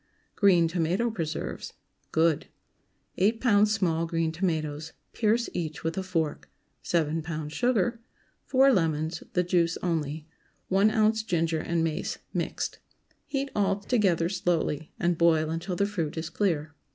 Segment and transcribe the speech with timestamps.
[0.35, 1.73] GREEN TOMATO PRESERVES.
[2.11, 2.47] (Good.)
[3.19, 3.67] 8 lbs.
[3.67, 4.93] small green tomatoes.
[5.13, 6.49] Pierce each with a fork.
[6.81, 7.51] 7 lbs.
[7.51, 7.99] sugar.
[8.47, 10.25] 4 lemons—the juice only.
[10.69, 11.21] 1 oz.
[11.21, 12.79] ginger and mace mixed.
[13.27, 16.73] Heat all together slowly, and boil until the fruit is clear.